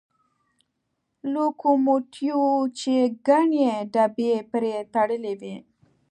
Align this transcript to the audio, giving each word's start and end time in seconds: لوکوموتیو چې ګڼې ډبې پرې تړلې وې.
لوکوموتیو 1.33 2.43
چې 2.79 2.93
ګڼې 3.27 3.69
ډبې 3.93 4.33
پرې 4.51 4.75
تړلې 4.93 5.33
وې. 5.41 5.55